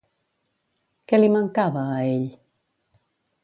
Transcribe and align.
Què 1.11 1.19
li 1.21 1.29
mancava, 1.35 1.85
a 1.91 2.03
ell? 2.17 2.27